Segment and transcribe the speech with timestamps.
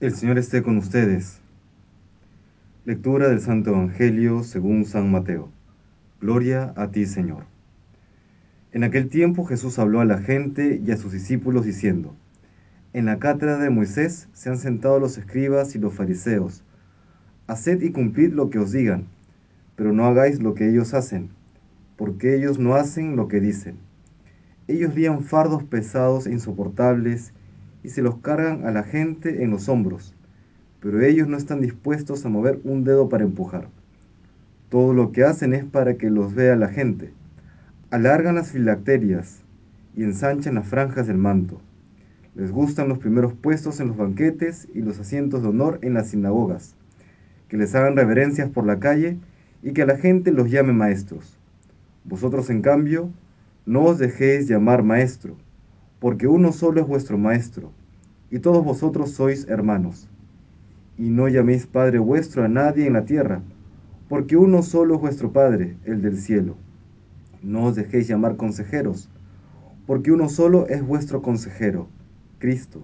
[0.00, 1.40] El Señor esté con ustedes.
[2.84, 5.50] Lectura del Santo Evangelio según San Mateo.
[6.20, 7.46] Gloria a ti, Señor.
[8.70, 12.14] En aquel tiempo Jesús habló a la gente y a sus discípulos diciendo,
[12.92, 16.62] En la cátedra de Moisés se han sentado los escribas y los fariseos.
[17.48, 19.08] Haced y cumplid lo que os digan,
[19.74, 21.30] pero no hagáis lo que ellos hacen,
[21.96, 23.78] porque ellos no hacen lo que dicen.
[24.68, 27.32] Ellos lían fardos pesados e insoportables
[27.88, 30.14] y se los cargan a la gente en los hombros,
[30.78, 33.70] pero ellos no están dispuestos a mover un dedo para empujar.
[34.68, 37.14] Todo lo que hacen es para que los vea la gente.
[37.90, 39.40] Alargan las filacterias
[39.96, 41.62] y ensanchan las franjas del manto.
[42.34, 46.08] Les gustan los primeros puestos en los banquetes y los asientos de honor en las
[46.08, 46.74] sinagogas,
[47.48, 49.16] que les hagan reverencias por la calle
[49.62, 51.38] y que a la gente los llame maestros.
[52.04, 53.08] Vosotros, en cambio,
[53.64, 55.38] no os dejéis llamar maestro
[55.98, 57.72] porque uno solo es vuestro Maestro,
[58.30, 60.08] y todos vosotros sois hermanos.
[60.96, 63.42] Y no llaméis Padre vuestro a nadie en la tierra,
[64.08, 66.56] porque uno solo es vuestro Padre, el del cielo.
[67.42, 69.08] No os dejéis llamar consejeros,
[69.86, 71.88] porque uno solo es vuestro consejero,
[72.38, 72.82] Cristo.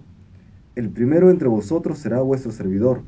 [0.77, 3.03] El primero entre vosotros será vuestro servidor.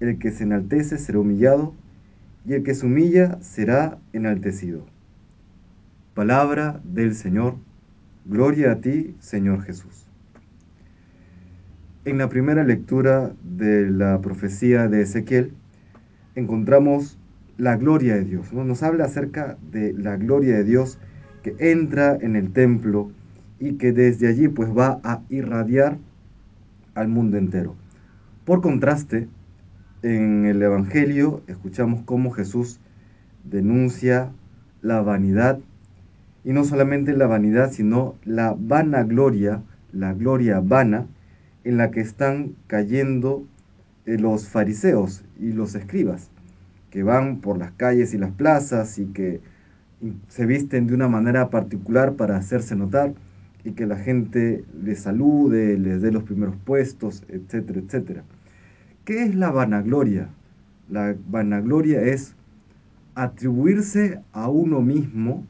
[0.00, 1.74] El que se enaltece será humillado,
[2.44, 4.84] y el que se humilla será enaltecido.
[6.14, 7.54] Palabra del Señor.
[8.24, 10.11] Gloria a ti, Señor Jesús.
[12.04, 15.52] En la primera lectura de la profecía de Ezequiel
[16.34, 17.16] encontramos
[17.58, 18.52] la gloria de Dios.
[18.52, 18.64] ¿no?
[18.64, 20.98] Nos habla acerca de la gloria de Dios
[21.44, 23.12] que entra en el templo
[23.60, 25.96] y que desde allí pues va a irradiar
[26.96, 27.76] al mundo entero.
[28.44, 29.28] Por contraste,
[30.02, 32.80] en el Evangelio escuchamos cómo Jesús
[33.44, 34.32] denuncia
[34.80, 35.60] la vanidad
[36.42, 41.06] y no solamente la vanidad, sino la vanagloria, la gloria vana,
[41.64, 43.44] en la que están cayendo
[44.06, 46.30] eh, los fariseos y los escribas,
[46.90, 49.40] que van por las calles y las plazas y que
[50.28, 53.14] se visten de una manera particular para hacerse notar
[53.64, 58.24] y que la gente les salude, les dé los primeros puestos, etcétera, etcétera.
[59.04, 60.28] ¿Qué es la vanagloria?
[60.88, 62.34] La vanagloria es
[63.14, 65.46] atribuirse a uno mismo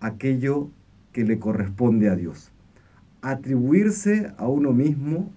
[0.00, 0.70] aquello
[1.12, 2.52] que le corresponde a Dios.
[3.22, 5.30] Atribuirse a uno mismo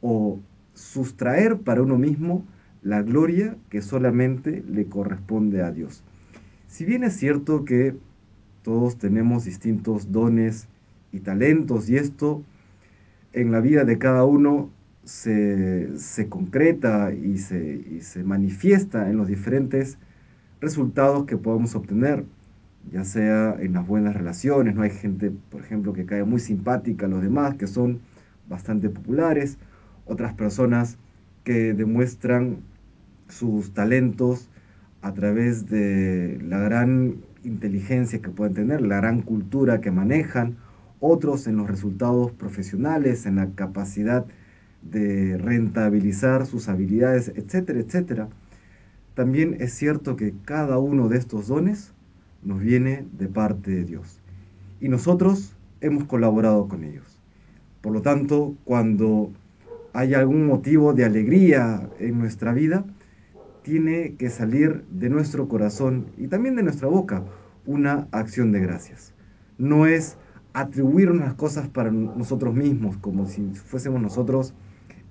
[0.00, 0.38] o
[0.74, 2.44] sustraer para uno mismo
[2.82, 6.04] la gloria que solamente le corresponde a Dios.
[6.68, 7.96] Si bien es cierto que
[8.62, 10.68] todos tenemos distintos dones
[11.12, 12.42] y talentos y esto
[13.32, 14.70] en la vida de cada uno
[15.04, 15.88] se,
[16.28, 19.98] concreta y se, y se manifiesta en los diferentes
[20.60, 22.24] resultados que podemos obtener
[22.92, 27.06] ya sea en las buenas relaciones, no hay gente, por ejemplo, que cae muy simpática
[27.06, 28.00] a los demás, que son
[28.48, 29.58] bastante populares,
[30.06, 30.98] otras personas
[31.44, 32.58] que demuestran
[33.28, 34.48] sus talentos
[35.02, 40.56] a través de la gran inteligencia que pueden tener, la gran cultura que manejan,
[41.00, 44.24] otros en los resultados profesionales, en la capacidad
[44.82, 48.28] de rentabilizar sus habilidades, etcétera, etcétera.
[49.14, 51.92] También es cierto que cada uno de estos dones
[52.44, 54.20] nos viene de parte de Dios.
[54.80, 57.18] Y nosotros hemos colaborado con ellos.
[57.80, 59.32] Por lo tanto, cuando
[59.92, 62.84] hay algún motivo de alegría en nuestra vida,
[63.62, 67.24] tiene que salir de nuestro corazón y también de nuestra boca
[67.66, 69.14] una acción de gracias.
[69.56, 70.16] No es
[70.52, 74.54] atribuir unas cosas para nosotros mismos, como si fuésemos nosotros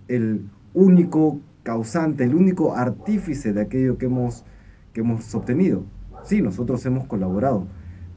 [0.08, 4.46] el único causante, el único artífice de aquello que hemos,
[4.94, 5.84] que hemos obtenido.
[6.24, 7.68] Sí, nosotros hemos colaborado,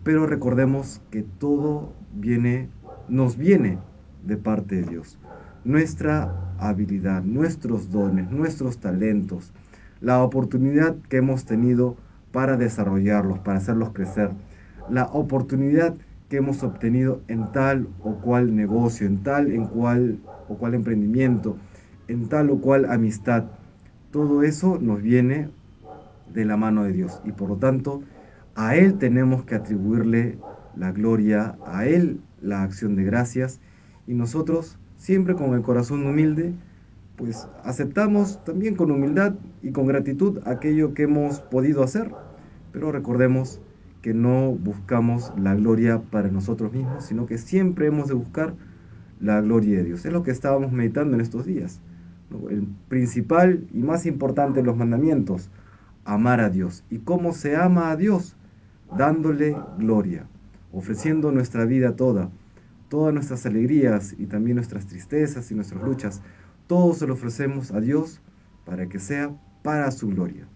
[0.04, 2.68] pero recordemos que todo viene,
[3.08, 3.78] nos viene
[4.24, 5.18] de parte de Dios.
[5.64, 9.52] Nuestra habilidad, nuestros dones, nuestros talentos,
[10.00, 11.96] la oportunidad que hemos tenido
[12.30, 14.30] para desarrollarlos, para hacerlos crecer,
[14.88, 15.96] la oportunidad
[16.28, 20.18] que hemos obtenido en tal o cual negocio, en tal en cual
[20.48, 21.56] o cual emprendimiento,
[22.06, 23.44] en tal o cual amistad.
[24.12, 25.48] Todo eso nos viene
[26.32, 27.20] de la mano de Dios.
[27.24, 28.02] Y por lo tanto,
[28.54, 30.38] a Él tenemos que atribuirle
[30.76, 33.60] la gloria, a Él la acción de gracias.
[34.06, 36.54] Y nosotros, siempre con el corazón humilde,
[37.16, 42.12] pues aceptamos también con humildad y con gratitud aquello que hemos podido hacer.
[42.72, 43.60] Pero recordemos
[44.02, 48.54] que no buscamos la gloria para nosotros mismos, sino que siempre hemos de buscar
[49.20, 50.04] la gloria de Dios.
[50.04, 51.80] Es lo que estábamos meditando en estos días.
[52.50, 55.48] El principal y más importante de los mandamientos,
[56.06, 56.84] amar a Dios.
[56.91, 58.36] ¿Y cómo se ama a Dios?
[58.97, 60.26] Dándole gloria,
[60.72, 62.30] ofreciendo nuestra vida toda,
[62.88, 66.22] todas nuestras alegrías y también nuestras tristezas y nuestras luchas,
[66.66, 68.20] todo se lo ofrecemos a Dios
[68.64, 70.47] para que sea para su gloria.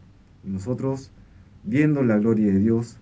[0.45, 1.13] Y nosotros,
[1.65, 2.99] viendo la gloria de Dios,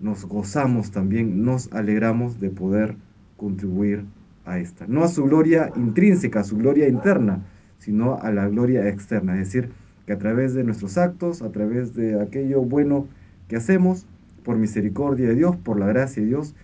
[0.00, 2.96] nos gozamos también, nos alegramos de poder
[3.36, 4.04] contribuir
[4.44, 4.86] a esta.
[4.86, 7.44] No a su gloria intrínseca, a su gloria interna,
[7.78, 9.32] sino a la gloria externa.
[9.40, 9.70] Es decir,
[10.06, 13.06] que a través de nuestros actos, a través de aquello bueno
[13.48, 14.06] que hacemos,
[14.44, 16.54] por misericordia de Dios, por la gracia de Dios,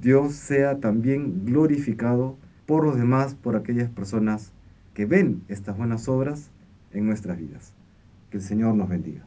[0.00, 4.52] Dios sea también glorificado por los demás, por aquellas personas
[4.94, 6.50] que ven estas buenas obras
[6.92, 7.74] en nuestras vidas.
[8.30, 9.24] Que el Señor nos bendiga.